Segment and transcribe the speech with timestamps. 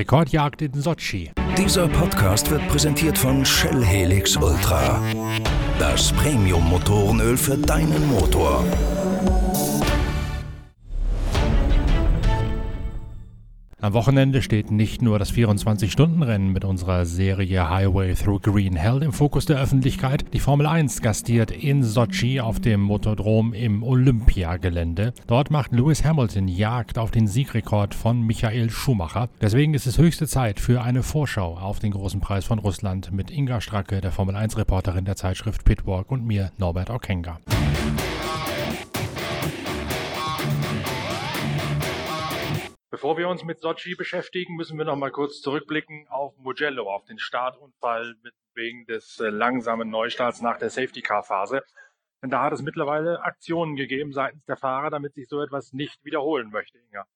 [0.00, 1.30] Rekordjagd in Sochi.
[1.58, 4.98] Dieser Podcast wird präsentiert von Shell Helix Ultra.
[5.78, 8.64] Das Premium-Motorenöl für deinen Motor.
[13.82, 19.10] Am Wochenende steht nicht nur das 24-Stunden-Rennen mit unserer Serie Highway Through Green Hell im
[19.10, 20.26] Fokus der Öffentlichkeit.
[20.34, 25.14] Die Formel 1 gastiert in Sochi auf dem Motodrom im Olympiagelände.
[25.26, 29.30] Dort macht Lewis Hamilton Jagd auf den Siegrekord von Michael Schumacher.
[29.40, 33.30] Deswegen ist es höchste Zeit für eine Vorschau auf den großen Preis von Russland mit
[33.30, 37.38] Inga Stracke, der Formel 1-Reporterin der Zeitschrift Pitwalk und mir, Norbert Okenga.
[42.90, 47.04] Bevor wir uns mit Sochi beschäftigen, müssen wir noch mal kurz zurückblicken auf Mugello, auf
[47.04, 48.16] den Startunfall
[48.54, 51.62] wegen des äh, langsamen Neustarts nach der Safety-Car-Phase.
[52.20, 56.04] Denn da hat es mittlerweile Aktionen gegeben seitens der Fahrer, damit sich so etwas nicht
[56.04, 57.06] wiederholen möchte, Inga.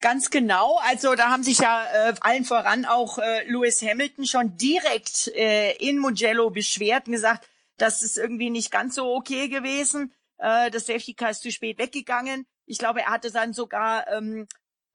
[0.00, 0.78] Ganz genau.
[0.82, 5.72] Also da haben sich ja äh, allen voran auch äh, Lewis Hamilton schon direkt äh,
[5.78, 7.48] in Mugello beschwert und gesagt,
[7.78, 10.12] das ist irgendwie nicht ganz so okay gewesen.
[10.36, 12.46] Äh, das Safety Car ist zu spät weggegangen.
[12.66, 14.46] Ich glaube, er hatte dann sogar ähm,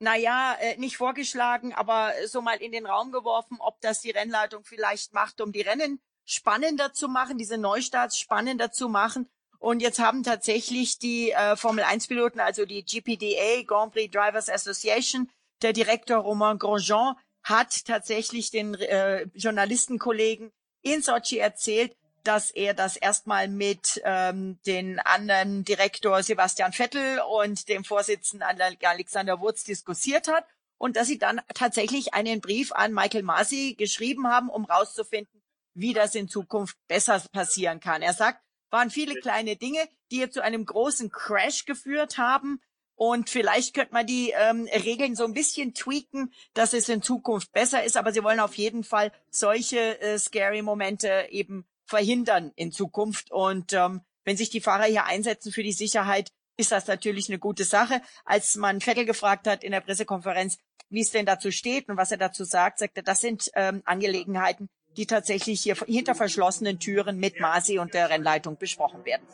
[0.02, 4.64] naja, äh, nicht vorgeschlagen, aber so mal in den Raum geworfen, ob das die Rennleitung
[4.64, 9.28] vielleicht macht, um die Rennen spannender zu machen, diese Neustarts spannender zu machen.
[9.60, 14.48] Und jetzt haben tatsächlich die äh, Formel 1 Piloten, also die GPDA, Grand Prix Drivers
[14.48, 15.30] Association,
[15.62, 20.50] der Direktor Romain Grosjean hat tatsächlich den äh, Journalistenkollegen
[20.82, 27.68] in Sochi erzählt, dass er das erstmal mit ähm, den anderen Direktor Sebastian Vettel und
[27.68, 28.46] dem Vorsitzenden
[28.82, 30.44] Alexander Wurz diskutiert hat
[30.78, 35.42] und dass sie dann tatsächlich einen Brief an Michael Masi geschrieben haben, um rauszufinden,
[35.74, 38.02] wie das in Zukunft besser passieren kann.
[38.02, 38.40] Er sagt,
[38.72, 42.60] waren viele kleine Dinge, die zu einem großen Crash geführt haben.
[42.94, 47.52] Und vielleicht könnte man die ähm, Regeln so ein bisschen tweaken, dass es in Zukunft
[47.52, 47.96] besser ist.
[47.96, 53.30] Aber sie wollen auf jeden Fall solche äh, scary Momente eben verhindern in Zukunft.
[53.30, 57.38] Und ähm, wenn sich die Fahrer hier einsetzen für die Sicherheit, ist das natürlich eine
[57.38, 58.00] gute Sache.
[58.24, 60.56] Als man Vettel gefragt hat in der Pressekonferenz,
[60.88, 63.82] wie es denn dazu steht und was er dazu sagt, sagt er, das sind ähm,
[63.84, 69.26] Angelegenheiten, die tatsächlich hier hinter verschlossenen Türen mit Masi und der Rennleitung besprochen werden.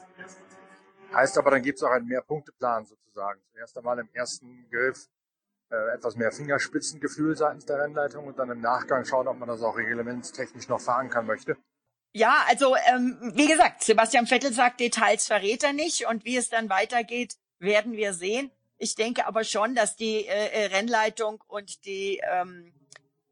[1.15, 3.41] Heißt aber, dann gibt es auch einen Mehrpunkteplan sozusagen.
[3.53, 5.09] Zuerst einmal im ersten Griff
[5.71, 9.63] äh, etwas mehr Fingerspitzengefühl seitens der Rennleitung und dann im Nachgang schauen, ob man das
[9.63, 11.57] auch reglementstechnisch noch fahren kann möchte.
[12.13, 16.49] Ja, also ähm, wie gesagt, Sebastian Vettel sagt, Details verrät er nicht und wie es
[16.49, 18.51] dann weitergeht, werden wir sehen.
[18.79, 22.73] Ich denke aber schon, dass die äh, äh Rennleitung und die ähm,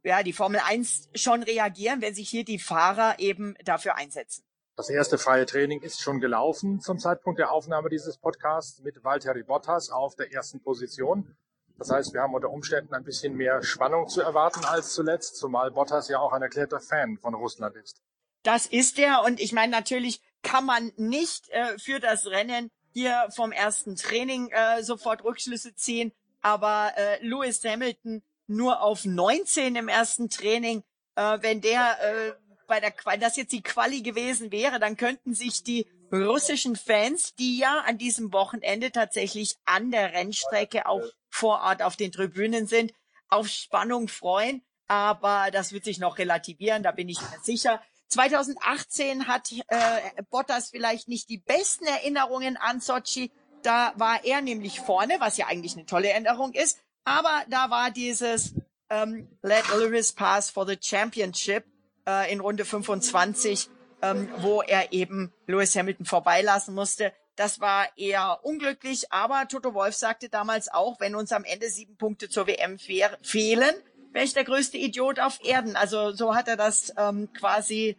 [0.03, 4.45] ja die Formel 1 schon reagieren, wenn sich hier die Fahrer eben dafür einsetzen.
[4.77, 9.43] Das erste freie Training ist schon gelaufen zum Zeitpunkt der Aufnahme dieses Podcasts mit Valtteri
[9.43, 11.35] Bottas auf der ersten Position.
[11.79, 15.71] Das heißt, wir haben unter Umständen ein bisschen mehr Spannung zu erwarten als zuletzt, zumal
[15.71, 18.03] Bottas ja auch ein erklärter Fan von Russland ist.
[18.47, 19.25] Das ist er.
[19.25, 24.51] Und ich meine, natürlich kann man nicht äh, für das Rennen hier vom ersten Training
[24.51, 26.13] äh, sofort Rückschlüsse ziehen.
[26.43, 30.85] Aber äh, Lewis Hamilton nur auf 19 im ersten Training.
[31.17, 32.33] Äh, wenn der äh,
[32.69, 37.35] bei der wenn das jetzt die Quali gewesen wäre, dann könnten sich die russischen Fans,
[37.35, 42.69] die ja an diesem Wochenende tatsächlich an der Rennstrecke auch vor Ort auf den Tribünen
[42.69, 42.93] sind,
[43.29, 44.63] auf Spannung freuen.
[44.87, 47.83] Aber das wird sich noch relativieren, da bin ich mir sicher.
[48.09, 53.31] 2018 hat äh, Bottas vielleicht nicht die besten Erinnerungen an Sochi.
[53.63, 56.79] Da war er nämlich vorne, was ja eigentlich eine tolle Änderung ist.
[57.05, 58.55] Aber da war dieses
[58.91, 61.65] ähm, Let Lewis pass for the Championship
[62.07, 63.69] äh, in Runde 25,
[64.03, 67.13] ähm, wo er eben Lewis Hamilton vorbeilassen musste.
[67.37, 71.97] Das war eher unglücklich, aber Toto Wolf sagte damals auch, wenn uns am Ende sieben
[71.97, 73.75] Punkte zur WM fehlen,
[74.13, 75.77] wäre ich der größte Idiot auf Erden.
[75.77, 77.99] Also so hat er das ähm, quasi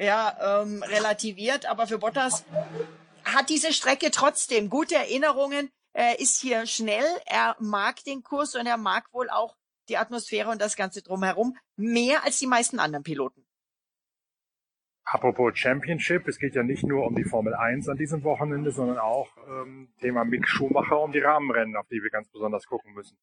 [0.00, 1.66] ja, ähm, relativiert.
[1.66, 2.44] Aber für Bottas
[3.24, 5.70] hat diese Strecke trotzdem gute Erinnerungen.
[5.92, 9.56] Er ist hier schnell, er mag den Kurs und er mag wohl auch
[9.88, 13.44] die Atmosphäre und das Ganze drumherum mehr als die meisten anderen Piloten.
[15.04, 18.98] Apropos Championship, es geht ja nicht nur um die Formel 1 an diesem Wochenende, sondern
[18.98, 23.18] auch ähm, Thema Mick Schumacher um die Rahmenrennen, auf die wir ganz besonders gucken müssen.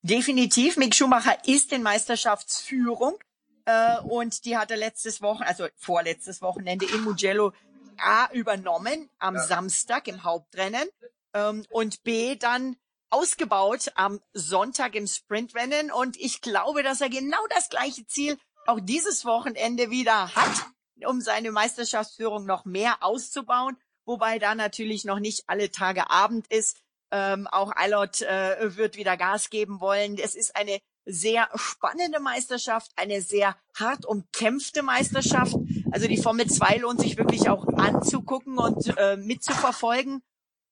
[0.00, 0.78] Definitiv.
[0.78, 3.18] Mick Schumacher ist in Meisterschaftsführung
[3.64, 7.52] äh, und die hatte letztes Wochen, also vorletztes Wochenende in Mugello
[7.98, 9.42] A übernommen am ja.
[9.42, 10.88] Samstag im Hauptrennen
[11.34, 12.76] ähm, und B dann
[13.10, 15.90] ausgebaut am Sonntag im Sprintrennen.
[15.92, 20.66] Und ich glaube, dass er genau das gleiche Ziel auch dieses Wochenende wieder hat,
[21.06, 23.76] um seine Meisterschaftsführung noch mehr auszubauen.
[24.04, 26.78] Wobei da natürlich noch nicht alle Tage Abend ist.
[27.10, 30.16] Ähm, auch Eilert äh, wird wieder Gas geben wollen.
[30.18, 35.54] Es ist eine sehr spannende Meisterschaft, eine sehr hart umkämpfte Meisterschaft.
[35.90, 40.22] Also die Formel 2 lohnt sich wirklich auch anzugucken und äh, mitzuverfolgen.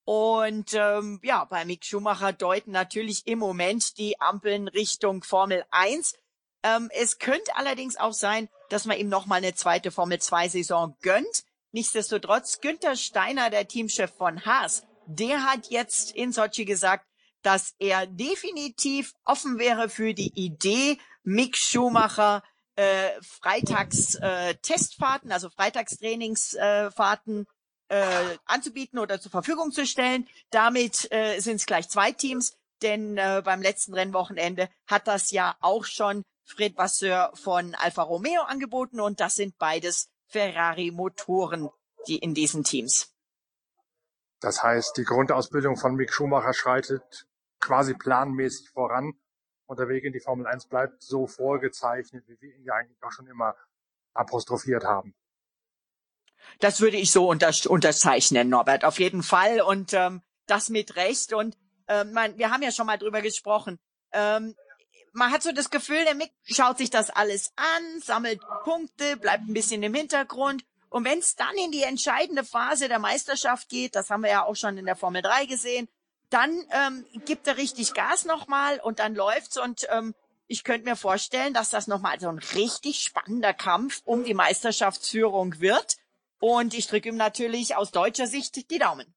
[0.05, 6.15] Und ähm, ja, bei Mick Schumacher deuten natürlich im Moment die Ampeln Richtung Formel 1.
[6.63, 10.97] Ähm, es könnte allerdings auch sein, dass man ihm nochmal eine zweite Formel 2 Saison
[11.03, 11.45] gönnt.
[11.73, 17.07] Nichtsdestotrotz, Günther Steiner, der Teamchef von Haas, der hat jetzt in Sochi gesagt,
[17.43, 22.43] dass er definitiv offen wäre für die Idee, Mick Schumacher
[22.77, 27.47] äh, Freitags äh, Testfahrten, also Freitagstrainingsfahrten
[27.89, 30.27] äh, anzubieten oder zur Verfügung zu stellen.
[30.51, 35.57] Damit äh, sind es gleich zwei Teams, denn äh, beim letzten Rennwochenende hat das ja
[35.61, 41.69] auch schon Fred Vasseur von Alfa Romeo angeboten und das sind beides Ferrari-Motoren,
[42.07, 43.13] die in diesen Teams.
[44.41, 47.27] Das heißt, die Grundausbildung von Mick Schumacher schreitet
[47.61, 49.15] quasi planmäßig voran
[49.67, 53.03] und der Weg in die Formel 1 bleibt so vorgezeichnet, wie wir ihn ja eigentlich
[53.03, 53.55] auch schon immer
[54.15, 55.15] apostrophiert haben.
[56.59, 59.61] Das würde ich so unter, unterzeichnen, Norbert, auf jeden Fall.
[59.61, 61.33] Und ähm, das mit Recht.
[61.33, 63.79] Und ähm, man, wir haben ja schon mal drüber gesprochen.
[64.13, 64.57] Ähm,
[65.13, 69.49] man hat so das Gefühl, der Mick schaut sich das alles an, sammelt Punkte, bleibt
[69.49, 70.65] ein bisschen im Hintergrund.
[70.89, 74.45] Und wenn es dann in die entscheidende Phase der Meisterschaft geht, das haben wir ja
[74.45, 75.89] auch schon in der Formel 3 gesehen,
[76.31, 80.15] dann ähm, gibt er richtig Gas nochmal und dann läuft's und ähm,
[80.47, 85.61] ich könnte mir vorstellen, dass das nochmal so ein richtig spannender Kampf um die Meisterschaftsführung
[85.61, 85.97] wird.
[86.41, 89.15] Und ich drücke ihm natürlich aus deutscher Sicht die Daumen.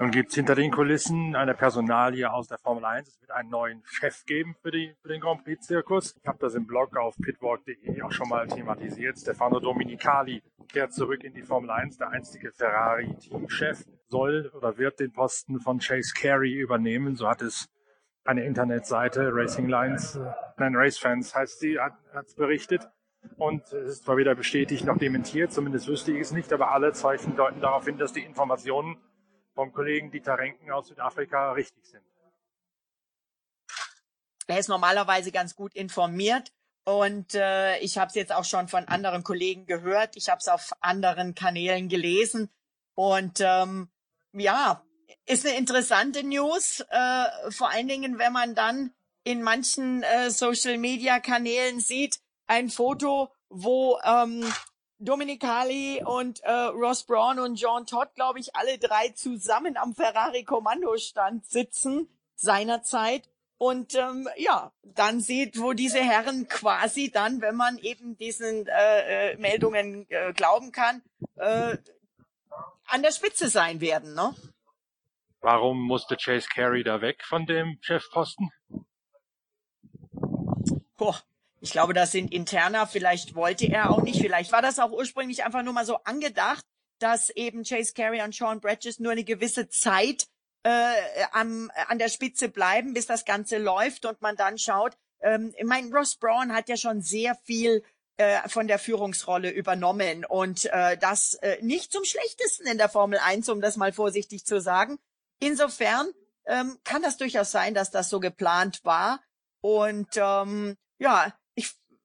[0.00, 3.06] Nun gibt's hinter den Kulissen eine Personalie aus der Formel 1.
[3.06, 6.16] Es wird einen neuen Chef geben für, die, für den Grand Prix-Zirkus.
[6.20, 9.16] Ich habe das im Blog auf pitwalk.de auch schon mal thematisiert.
[9.16, 10.42] Stefano Dominicali
[10.72, 11.98] kehrt zurück in die Formel 1.
[11.98, 17.16] Der einstige Ferrari-Teamchef soll oder wird den Posten von Chase Carey übernehmen.
[17.16, 17.68] So hat es
[18.24, 20.20] eine Internetseite, Racing Lines,
[20.58, 21.94] nein, Race Fans heißt sie, hat
[22.24, 22.88] es berichtet.
[23.36, 26.92] Und es ist zwar weder bestätigt noch dementiert, zumindest wüsste ich es nicht, aber alle
[26.92, 28.96] Zeichen deuten darauf hin, dass die Informationen
[29.54, 32.02] vom Kollegen Dieter Renken aus Südafrika richtig sind.
[34.46, 36.52] Er ist normalerweise ganz gut informiert
[36.84, 40.16] und äh, ich habe es jetzt auch schon von anderen Kollegen gehört.
[40.16, 42.50] Ich habe es auf anderen Kanälen gelesen
[42.94, 43.88] und ähm,
[44.32, 44.84] ja,
[45.26, 48.92] ist eine interessante News, äh, vor allen Dingen, wenn man dann
[49.24, 54.44] in manchen äh, Social-Media-Kanälen sieht, ein Foto, wo ähm,
[54.98, 61.46] Dominicali und äh, Ross Braun und John Todd, glaube ich, alle drei zusammen am Ferrari-Kommandostand
[61.46, 63.28] sitzen seinerzeit.
[63.58, 69.32] Und ähm, ja, dann sieht, wo diese Herren quasi dann, wenn man eben diesen äh,
[69.32, 71.02] äh, Meldungen äh, glauben kann,
[71.36, 71.76] äh,
[72.92, 74.14] an der Spitze sein werden.
[74.14, 74.34] Ne?
[75.40, 78.50] Warum musste Chase Carey da weg von dem Chefposten?
[80.96, 81.20] Boah,
[81.60, 82.86] ich glaube, das sind interner.
[82.86, 84.20] Vielleicht wollte er auch nicht.
[84.20, 86.64] Vielleicht war das auch ursprünglich einfach nur mal so angedacht,
[86.98, 90.28] dass eben Chase Carey und Sean Bridges nur eine gewisse Zeit
[90.62, 90.92] äh,
[91.32, 94.96] am, an der Spitze bleiben, bis das Ganze läuft und man dann schaut.
[95.20, 97.82] Ähm, ich meine, Ross Braun hat ja schon sehr viel
[98.16, 103.18] äh, von der Führungsrolle übernommen und äh, das äh, nicht zum Schlechtesten in der Formel
[103.18, 104.98] 1, um das mal vorsichtig zu sagen.
[105.40, 106.10] Insofern
[106.46, 109.20] ähm, kann das durchaus sein, dass das so geplant war.
[109.60, 111.32] Und ähm, ja,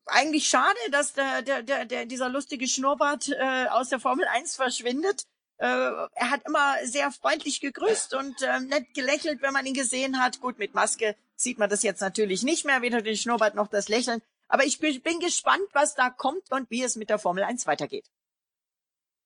[0.08, 4.56] eigentlich schade, dass der, der, der, der dieser lustige Schnurrbart äh, aus der Formel 1
[4.56, 5.24] verschwindet.
[5.58, 10.20] Äh, er hat immer sehr freundlich gegrüßt und äh, nett gelächelt, wenn man ihn gesehen
[10.20, 10.40] hat.
[10.40, 13.90] Gut, mit Maske sieht man das jetzt natürlich nicht mehr, weder den Schnurrbart noch das
[13.90, 14.22] Lächeln.
[14.48, 18.10] Aber ich bin gespannt, was da kommt und wie es mit der Formel 1 weitergeht.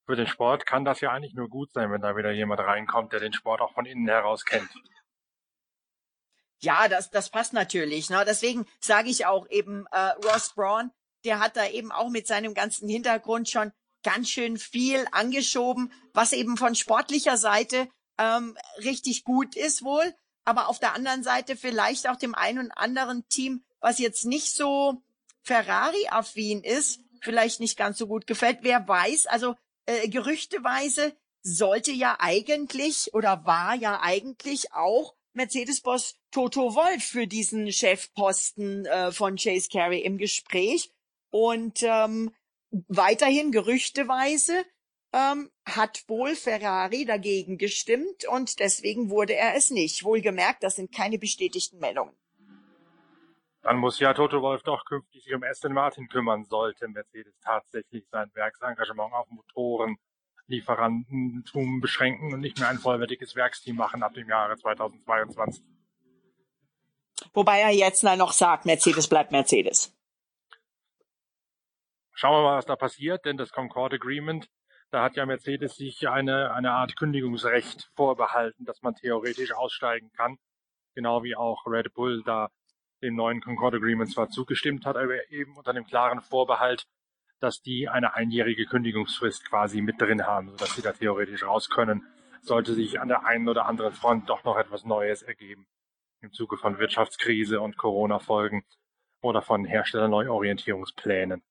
[0.06, 3.14] Für den Sport kann das ja eigentlich nur gut sein, wenn da wieder jemand reinkommt,
[3.14, 4.70] der den Sport auch von innen heraus kennt.
[6.60, 8.10] Ja, das, das passt natürlich.
[8.10, 8.24] Ne?
[8.26, 10.92] Deswegen sage ich auch eben äh, Ross Braun,
[11.24, 13.72] der hat da eben auch mit seinem ganzen Hintergrund schon
[14.04, 17.88] ganz schön viel angeschoben, was eben von sportlicher Seite
[18.18, 20.14] ähm, richtig gut ist wohl,
[20.44, 24.54] aber auf der anderen Seite vielleicht auch dem einen und anderen Team, was jetzt nicht
[24.56, 25.02] so
[25.44, 28.60] Ferrari-affin ist, vielleicht nicht ganz so gut gefällt.
[28.62, 29.56] Wer weiß, also
[29.86, 37.72] äh, gerüchteweise sollte ja eigentlich oder war ja eigentlich auch Mercedes-Boss Toto Wolf für diesen
[37.72, 40.92] Chefposten äh, von Chase Carey im Gespräch.
[41.30, 42.34] Und ähm,
[42.88, 44.66] weiterhin gerüchteweise
[45.14, 50.04] ähm, hat wohl Ferrari dagegen gestimmt und deswegen wurde er es nicht.
[50.04, 52.16] Wohlgemerkt, das sind keine bestätigten Meldungen.
[53.62, 58.08] Dann muss ja Toto Wolf doch künftig sich um Aston Martin kümmern, sollte Mercedes tatsächlich
[58.10, 59.98] sein Werksengagement auf Motoren
[60.48, 65.64] Lieferantentum beschränken und nicht mehr ein vollwertiges Werksteam machen ab dem Jahre 2022.
[67.34, 69.96] Wobei er jetzt noch sagt, Mercedes bleibt Mercedes.
[72.14, 74.50] Schauen wir mal, was da passiert, denn das Concord Agreement,
[74.90, 80.38] da hat ja Mercedes sich eine, eine Art Kündigungsrecht vorbehalten, dass man theoretisch aussteigen kann.
[80.94, 82.50] Genau wie auch Red Bull da
[83.02, 86.88] dem neuen Concord Agreement zwar zugestimmt hat, aber eben unter dem klaren Vorbehalt,
[87.40, 92.06] dass die eine einjährige Kündigungsfrist quasi mit drin haben, sodass sie da theoretisch raus können,
[92.42, 95.68] sollte sich an der einen oder anderen Front doch noch etwas Neues ergeben.
[96.22, 98.64] Im Zuge von Wirtschaftskrise und Corona-Folgen
[99.22, 101.42] oder von Herstellerneuorientierungsplänen.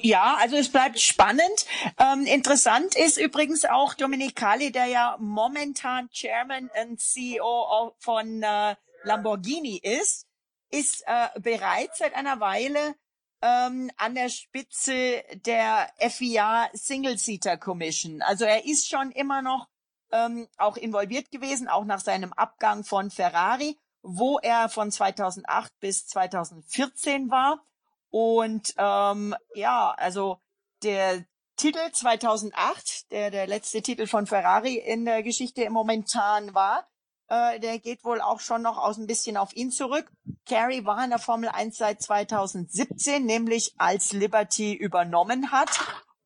[0.00, 1.66] Ja, also es bleibt spannend.
[1.98, 9.78] Ähm, interessant ist übrigens auch Dominicali, der ja momentan Chairman und CEO von äh, Lamborghini
[9.78, 10.26] ist,
[10.70, 12.94] ist äh, bereits seit einer Weile
[13.42, 18.22] ähm, an der Spitze der FIA Single Seater Commission.
[18.22, 19.68] Also er ist schon immer noch
[20.12, 26.06] ähm, auch involviert gewesen, auch nach seinem Abgang von Ferrari, wo er von 2008 bis
[26.06, 27.64] 2014 war.
[28.10, 30.40] Und ähm, ja, also
[30.82, 31.24] der
[31.56, 36.88] Titel 2008, der der letzte Titel von Ferrari in der Geschichte momentan war,
[37.28, 40.10] äh, der geht wohl auch schon noch aus ein bisschen auf ihn zurück.
[40.46, 45.70] Carey war in der Formel 1 seit 2017, nämlich als Liberty übernommen hat.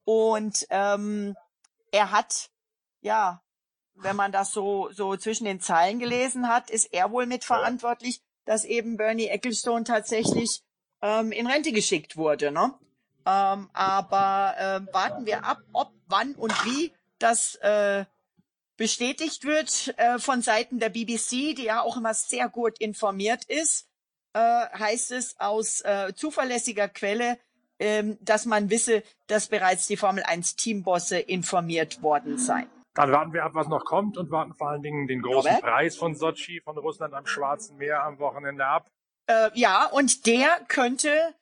[0.04, 1.36] Und ähm,
[1.92, 2.50] er hat,
[3.00, 3.42] ja,
[3.94, 8.64] wenn man das so, so zwischen den Zeilen gelesen hat, ist er wohl mitverantwortlich, dass
[8.64, 10.62] eben Bernie Ecclestone tatsächlich
[11.02, 12.50] ähm, in Rente geschickt wurde.
[12.50, 12.74] Ne?
[13.26, 18.04] Ähm, aber äh, warten wir ab, ob, wann und wie das äh,
[18.78, 23.86] bestätigt wird äh, von Seiten der BBC, die ja auch immer sehr gut informiert ist,
[24.32, 27.38] äh, heißt es aus äh, zuverlässiger Quelle,
[27.76, 32.70] äh, dass man wisse, dass bereits die Formel 1 Teambosse informiert worden seien.
[32.94, 35.60] Dann warten wir ab, was noch kommt und warten vor allen Dingen den großen Robert?
[35.60, 38.90] Preis von Sochi, von Russland am Schwarzen Meer am Wochenende ab.
[39.26, 41.34] Äh, ja, und der könnte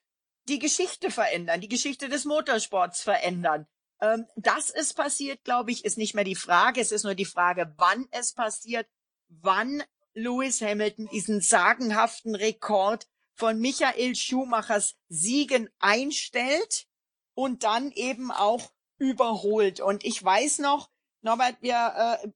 [0.48, 3.66] die Geschichte verändern, die Geschichte des Motorsports verändern.
[4.00, 6.80] Ähm, dass es passiert, glaube ich, ist nicht mehr die Frage.
[6.80, 8.86] Es ist nur die Frage, wann es passiert,
[9.28, 9.82] wann
[10.14, 16.86] Lewis Hamilton diesen sagenhaften Rekord von Michael Schumachers Siegen einstellt
[17.34, 19.80] und dann eben auch überholt.
[19.80, 22.28] Und ich weiß noch, Norbert, wir äh,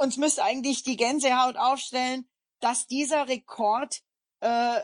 [0.00, 2.28] uns müsste eigentlich die Gänsehaut aufstellen,
[2.60, 4.00] dass dieser Rekord
[4.40, 4.80] äh,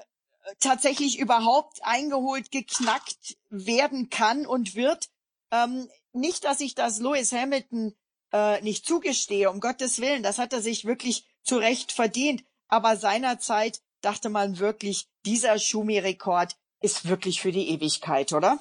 [0.61, 5.09] tatsächlich überhaupt eingeholt, geknackt werden kann und wird.
[5.50, 7.94] Ähm, nicht, dass ich das Lewis Hamilton
[8.33, 12.44] äh, nicht zugestehe, um Gottes Willen, das hat er sich wirklich zu Recht verdient.
[12.68, 18.59] Aber seinerzeit dachte man wirklich, dieser Schumi-Rekord ist wirklich für die Ewigkeit, oder?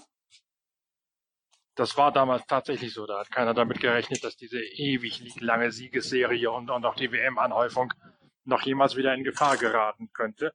[1.75, 3.07] Das war damals tatsächlich so.
[3.07, 7.91] Da hat keiner damit gerechnet, dass diese ewig lange Siegesserie und, und auch die WM-Anhäufung
[8.45, 10.53] noch jemals wieder in Gefahr geraten könnte.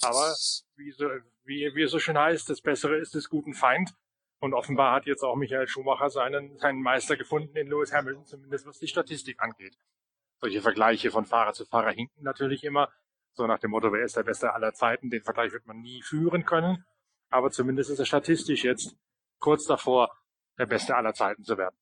[0.00, 0.34] Aber
[0.76, 1.08] wie, so,
[1.44, 3.92] wie, wie es so schön heißt, das Bessere ist des guten Feind.
[4.40, 8.66] Und offenbar hat jetzt auch Michael Schumacher seinen, seinen Meister gefunden in Lewis Hamilton, zumindest
[8.66, 9.76] was die Statistik angeht.
[10.40, 12.90] Solche Vergleiche von Fahrer zu Fahrer hinken natürlich immer.
[13.34, 15.10] So nach dem Motto, wer ist der Beste aller Zeiten?
[15.10, 16.84] Den Vergleich wird man nie führen können.
[17.28, 18.96] Aber zumindest ist er statistisch jetzt
[19.38, 20.10] kurz davor,
[20.58, 21.76] der Beste aller Zeiten zu werden.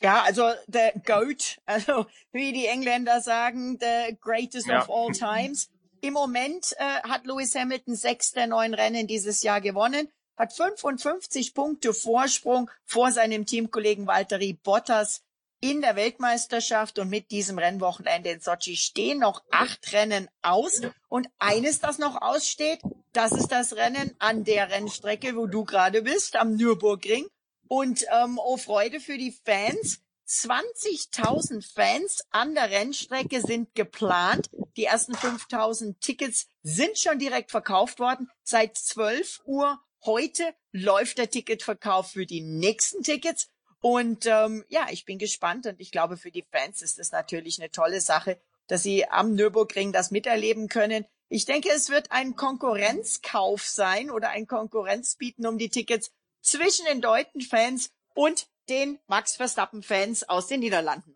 [0.00, 4.82] Ja, also der GOAT, also wie die Engländer sagen, the greatest ja.
[4.82, 5.70] of all times.
[6.04, 11.54] Im Moment äh, hat Lewis Hamilton sechs der neun Rennen dieses Jahr gewonnen, hat 55
[11.54, 15.22] Punkte Vorsprung vor seinem Teamkollegen Valtteri Bottas
[15.60, 20.82] in der Weltmeisterschaft und mit diesem Rennwochenende in Sochi stehen noch acht Rennen aus.
[21.08, 22.80] Und eines, das noch aussteht,
[23.14, 27.26] das ist das Rennen an der Rennstrecke, wo du gerade bist, am Nürburgring.
[27.66, 30.02] Und ähm, oh Freude für die Fans.
[30.26, 34.50] 20.000 Fans an der Rennstrecke sind geplant.
[34.76, 38.30] Die ersten 5.000 Tickets sind schon direkt verkauft worden.
[38.42, 43.48] Seit 12 Uhr heute läuft der Ticketverkauf für die nächsten Tickets.
[43.80, 47.60] Und ähm, ja, ich bin gespannt und ich glaube, für die Fans ist es natürlich
[47.60, 51.04] eine tolle Sache, dass sie am Nürburgring das miterleben können.
[51.28, 57.02] Ich denke, es wird ein Konkurrenzkauf sein oder ein Konkurrenzbieten um die Tickets zwischen den
[57.02, 61.14] deutschen Fans und den Max Verstappen-Fans aus den Niederlanden.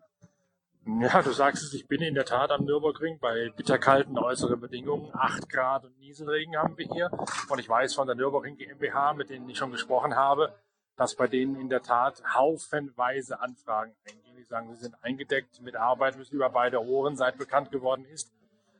[1.01, 5.11] Ja, du sagst es, ich bin in der Tat am Nürburgring bei bitterkalten äußeren Bedingungen.
[5.13, 7.11] Acht Grad und Nieselregen haben wir hier.
[7.47, 10.55] Und ich weiß von der Nürburgring GmbH, mit denen ich schon gesprochen habe,
[10.95, 14.35] dass bei denen in der Tat haufenweise Anfragen eingehen.
[14.37, 18.31] Die sagen, sie sind eingedeckt mit Arbeit bis über beide Ohren, seit bekannt geworden ist,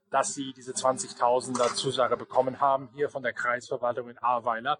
[0.10, 4.80] dass sie diese 20.000er Zusage bekommen haben, hier von der Kreisverwaltung in Ahrweiler.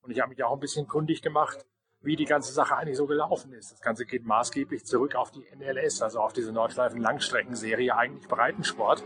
[0.00, 1.66] Und ich habe mich auch ein bisschen kundig gemacht
[2.06, 3.72] wie die ganze Sache eigentlich so gelaufen ist.
[3.72, 9.02] Das Ganze geht maßgeblich zurück auf die NLS, also auf diese Nordschleifen-Langstreckenserie, eigentlich Breitensport.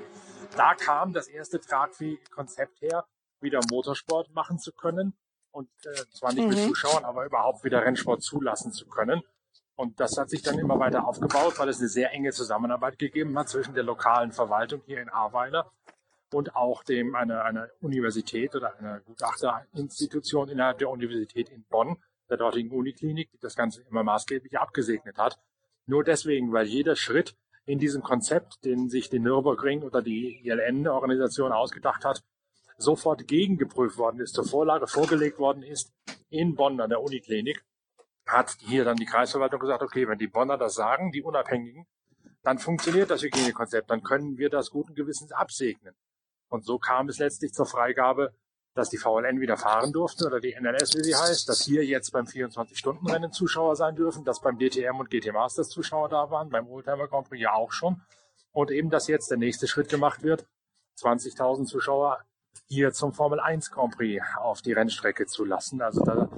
[0.55, 3.07] Da kam das erste tragfähige Konzept her,
[3.41, 5.15] wieder Motorsport machen zu können
[5.51, 6.51] und äh, zwar nicht mhm.
[6.51, 9.23] mit Zuschauern, aber überhaupt wieder Rennsport zulassen zu können.
[9.77, 13.39] Und das hat sich dann immer weiter aufgebaut, weil es eine sehr enge Zusammenarbeit gegeben
[13.39, 15.73] hat zwischen der lokalen Verwaltung hier in Ahrweiler
[16.35, 21.97] und auch dem einer, einer Universität oder einer Gutachterinstitution innerhalb der Universität in Bonn,
[22.31, 25.39] der dortigen Uniklinik, die das Ganze immer maßgeblich abgesegnet hat.
[25.87, 31.53] Nur deswegen, weil jeder Schritt in diesem Konzept, den sich die Nürburgring oder die ILN-Organisation
[31.53, 32.23] ausgedacht hat,
[32.79, 35.93] sofort gegengeprüft worden ist, zur Vorlage vorgelegt worden ist
[36.31, 37.65] in Bonn an der Uniklinik,
[38.27, 41.87] hat hier dann die Kreisverwaltung gesagt, okay, wenn die Bonner das sagen, die Unabhängigen,
[42.43, 45.95] dann funktioniert das Hygienekonzept, dann können wir das guten Gewissens absegnen.
[46.49, 48.35] Und so kam es letztlich zur Freigabe
[48.75, 52.13] dass die VLN wieder fahren durfte oder die NLS, wie sie heißt, dass hier jetzt
[52.13, 56.69] beim 24-Stunden-Rennen Zuschauer sein dürfen, dass beim DTM und GT Masters Zuschauer da waren, beim
[56.69, 58.01] Oldtimer Grand Prix ja auch schon.
[58.53, 60.47] Und eben, dass jetzt der nächste Schritt gemacht wird,
[60.99, 62.25] 20.000 Zuschauer
[62.67, 65.83] hier zum Formel 1 Grand Prix auf die Rennstrecke zu lassen.
[65.83, 66.29] Also da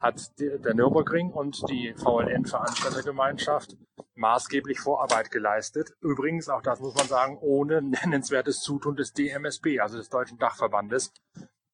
[0.00, 3.76] hat der Nürburgring und die VLN Veranstaltergemeinschaft
[4.14, 5.92] maßgeblich Vorarbeit geleistet.
[6.00, 11.12] Übrigens, auch das muss man sagen, ohne nennenswertes Zutun des DMSB, also des Deutschen Dachverbandes,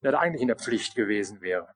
[0.05, 1.75] der eigentlich in der Pflicht gewesen wäre.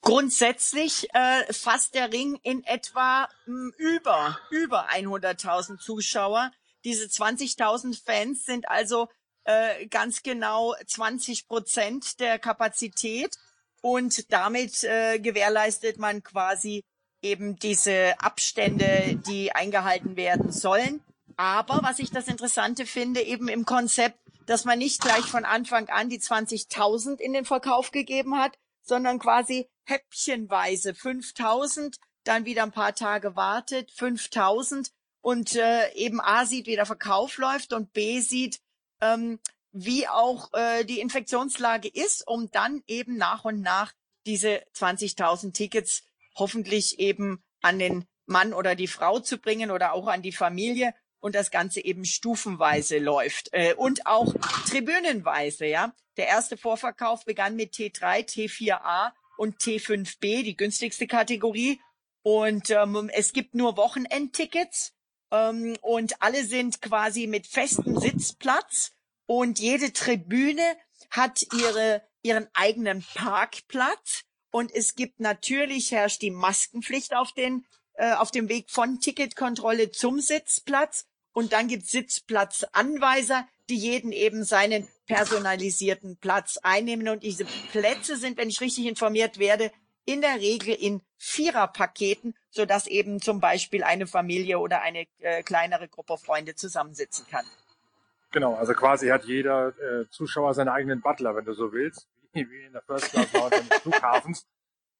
[0.00, 6.52] Grundsätzlich äh, fasst der Ring in etwa m, hm, über über 100.000 Zuschauer.
[6.84, 9.08] Diese 20.000 Fans sind also
[9.44, 13.36] äh, ganz genau 20 Prozent der Kapazität
[13.80, 16.84] und damit äh, gewährleistet man quasi
[17.22, 21.02] eben diese Abstände, die eingehalten werden sollen.
[21.36, 25.88] Aber was ich das Interessante finde, eben im Konzept, dass man nicht gleich von Anfang
[25.88, 32.72] an die 20.000 in den Verkauf gegeben hat, sondern quasi häppchenweise 5.000, dann wieder ein
[32.72, 38.20] paar Tage wartet, 5.000 und äh, eben A sieht, wie der Verkauf läuft und B
[38.20, 38.60] sieht,
[39.00, 39.40] ähm,
[39.72, 43.92] wie auch äh, die Infektionslage ist, um dann eben nach und nach
[44.24, 46.04] diese 20.000 Tickets
[46.36, 50.94] hoffentlich eben an den Mann oder die Frau zu bringen oder auch an die Familie
[51.26, 54.32] und das Ganze eben stufenweise läuft äh, und auch
[54.68, 55.66] tribünenweise.
[55.66, 61.80] Ja, der erste Vorverkauf begann mit T3, T4A und T5B, die günstigste Kategorie.
[62.22, 64.94] Und ähm, es gibt nur Wochenendtickets
[65.32, 68.92] ähm, und alle sind quasi mit festem Sitzplatz
[69.26, 70.76] und jede Tribüne
[71.10, 78.12] hat ihre ihren eigenen Parkplatz und es gibt natürlich herrscht die Maskenpflicht auf den äh,
[78.14, 84.88] auf dem Weg von Ticketkontrolle zum Sitzplatz und dann gibt Sitzplatzanweiser, die jeden eben seinen
[85.06, 87.10] personalisierten Platz einnehmen.
[87.10, 89.70] Und diese Plätze sind, wenn ich richtig informiert werde,
[90.06, 95.88] in der Regel in Viererpaketen, sodass eben zum Beispiel eine Familie oder eine äh, kleinere
[95.88, 97.44] Gruppe Freunde zusammensitzen kann.
[98.30, 102.40] Genau, also quasi hat jeder äh, Zuschauer seinen eigenen Butler, wenn du so willst, wie
[102.40, 104.46] in der First Class des Flughafens,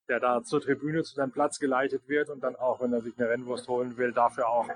[0.07, 3.15] der da zur Tribüne zu seinem Platz geleitet wird und dann auch, wenn er sich
[3.17, 4.69] eine Rennwurst holen will, dafür auch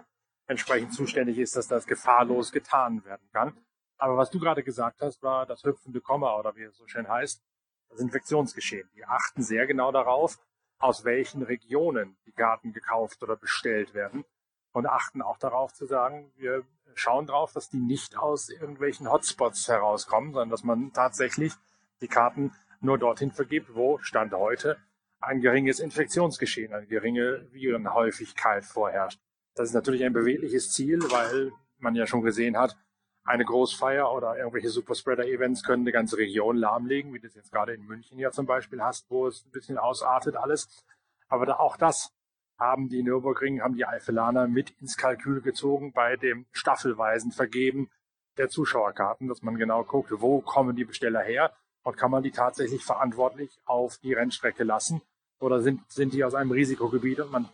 [0.50, 3.56] entsprechend zuständig ist, dass das gefahrlos getan werden kann.
[3.98, 7.08] Aber was du gerade gesagt hast, war das hüpfende Komma oder wie es so schön
[7.08, 7.40] heißt,
[7.88, 8.88] das Infektionsgeschehen.
[8.96, 10.38] Die achten sehr genau darauf,
[10.78, 14.24] aus welchen Regionen die Karten gekauft oder bestellt werden
[14.72, 19.68] und achten auch darauf zu sagen, wir schauen darauf, dass die nicht aus irgendwelchen Hotspots
[19.68, 21.52] herauskommen, sondern dass man tatsächlich
[22.00, 24.78] die Karten nur dorthin vergibt, wo Stand heute
[25.20, 29.20] ein geringes Infektionsgeschehen, eine geringe Virenhäufigkeit vorherrscht.
[29.60, 32.78] Das ist natürlich ein bewegliches Ziel, weil man ja schon gesehen hat,
[33.24, 37.74] eine Großfeier oder irgendwelche Superspreader-Events können eine ganze Region lahmlegen, wie du es jetzt gerade
[37.74, 40.82] in München ja zum Beispiel hast, wo es ein bisschen ausartet alles.
[41.28, 42.10] Aber da, auch das
[42.58, 47.90] haben die Nürburgring, haben die Eifelaner mit ins Kalkül gezogen bei dem staffelweisen Vergeben
[48.38, 52.30] der Zuschauerkarten, dass man genau guckt, wo kommen die Besteller her und kann man die
[52.30, 55.02] tatsächlich verantwortlich auf die Rennstrecke lassen
[55.38, 57.50] oder sind, sind die aus einem Risikogebiet und man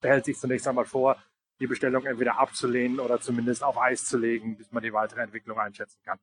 [0.00, 1.16] behält sich zunächst einmal vor,
[1.60, 5.58] die Bestellung entweder abzulehnen oder zumindest auf Eis zu legen, bis man die weitere Entwicklung
[5.58, 6.18] einschätzen kann.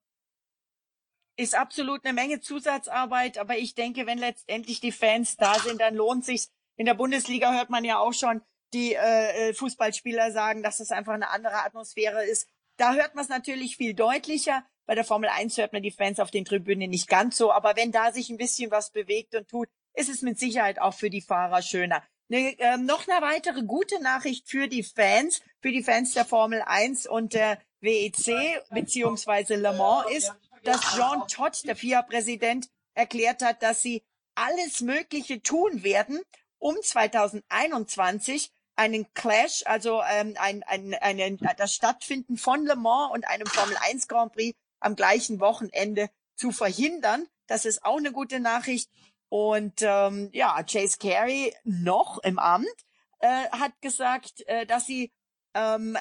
[1.35, 5.95] Ist absolut eine Menge Zusatzarbeit, aber ich denke, wenn letztendlich die Fans da sind, dann
[5.95, 6.49] lohnt sich.
[6.75, 8.41] In der Bundesliga hört man ja auch schon
[8.73, 12.47] die äh, äh Fußballspieler sagen, dass es einfach eine andere Atmosphäre ist.
[12.77, 14.63] Da hört man es natürlich viel deutlicher.
[14.85, 17.75] Bei der Formel 1 hört man die Fans auf den Tribünen nicht ganz so, aber
[17.75, 21.09] wenn da sich ein bisschen was bewegt und tut, ist es mit Sicherheit auch für
[21.09, 22.03] die Fahrer schöner.
[22.29, 26.61] Ne, äh, noch eine weitere gute Nachricht für die Fans, für die Fans der Formel
[26.61, 30.33] 1 und der WEC beziehungsweise Le Mans ist,
[30.63, 34.03] dass Jean Todt, der FIA-Präsident, erklärt hat, dass sie
[34.35, 36.21] alles Mögliche tun werden,
[36.57, 43.27] um 2021 einen Clash, also ähm, ein, ein, ein, das Stattfinden von Le Mans und
[43.27, 47.27] einem Formel 1 Grand Prix am gleichen Wochenende zu verhindern.
[47.47, 48.89] Das ist auch eine gute Nachricht.
[49.33, 52.67] Und ähm, ja, Chase Carey noch im Amt
[53.17, 55.11] äh, hat gesagt, äh, dass sie
[55.55, 55.97] ähm,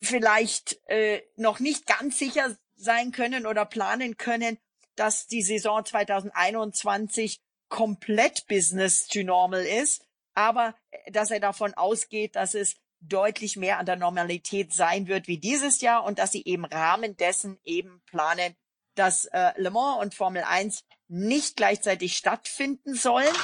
[0.00, 4.56] vielleicht äh, noch nicht ganz sicher sein können oder planen können,
[4.96, 12.34] dass die Saison 2021 komplett Business to Normal ist, aber äh, dass er davon ausgeht,
[12.34, 16.44] dass es deutlich mehr an der Normalität sein wird wie dieses Jahr und dass sie
[16.46, 18.56] eben Rahmen dessen eben planen,
[19.00, 23.34] dass äh, Le Mans und Formel 1 nicht gleichzeitig stattfinden sollen.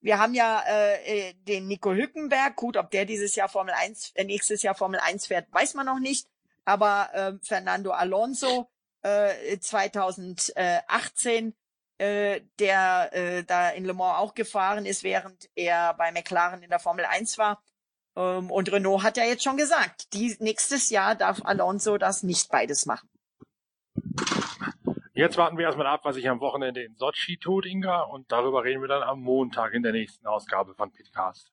[0.00, 4.10] Wir haben ja äh, äh, den Nico Hückenberg, gut, ob der dieses Jahr Formel 1,
[4.16, 6.26] äh, nächstes Jahr Formel 1 fährt, weiß man noch nicht.
[6.64, 8.68] Aber äh, Fernando Alonso
[9.02, 11.54] äh, 2018,
[11.98, 16.70] äh, der äh, da in Le Mans auch gefahren ist, während er bei McLaren in
[16.70, 17.62] der Formel 1 war.
[18.16, 22.50] Ähm, und Renault hat ja jetzt schon gesagt, die, nächstes Jahr darf Alonso das nicht
[22.50, 23.08] beides machen.
[25.16, 28.64] Jetzt warten wir erstmal ab, was sich am Wochenende in Sochi tut, Inga, und darüber
[28.64, 31.52] reden wir dann am Montag in der nächsten Ausgabe von Pitcast.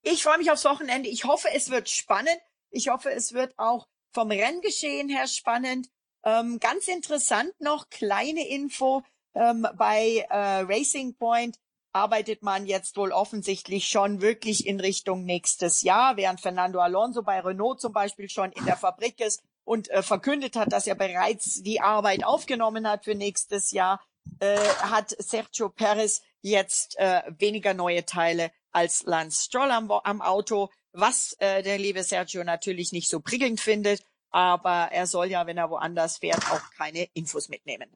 [0.00, 1.10] Ich freue mich aufs Wochenende.
[1.10, 2.40] Ich hoffe, es wird spannend.
[2.70, 5.90] Ich hoffe, es wird auch vom Renngeschehen her spannend.
[6.24, 9.02] Ähm, ganz interessant noch, kleine Info,
[9.34, 11.58] ähm, bei äh, Racing Point
[11.92, 17.40] arbeitet man jetzt wohl offensichtlich schon wirklich in Richtung nächstes Jahr, während Fernando Alonso bei
[17.40, 21.62] Renault zum Beispiel schon in der Fabrik ist und äh, verkündet hat, dass er bereits
[21.62, 24.00] die Arbeit aufgenommen hat für nächstes Jahr,
[24.40, 30.70] äh, hat Sergio Perez jetzt äh, weniger neue Teile als Lance Stroll am, am Auto,
[30.92, 35.58] was äh, der liebe Sergio natürlich nicht so prickelnd findet aber er soll ja, wenn
[35.58, 37.90] er woanders fährt, auch keine Infos mitnehmen.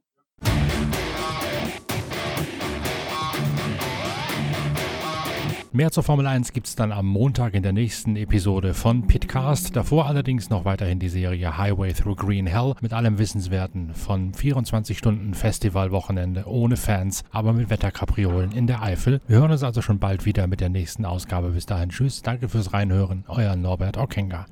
[5.76, 9.76] Mehr zur Formel 1 gibt es dann am Montag in der nächsten Episode von Pitcast.
[9.76, 14.96] Davor allerdings noch weiterhin die Serie Highway Through Green Hell mit allem Wissenswerten von 24
[14.96, 19.20] Stunden Festivalwochenende ohne Fans, aber mit Wetterkapriolen in der Eifel.
[19.28, 21.50] Wir hören uns also schon bald wieder mit der nächsten Ausgabe.
[21.50, 24.46] Bis dahin, tschüss, danke fürs Reinhören, euer Norbert Okenga.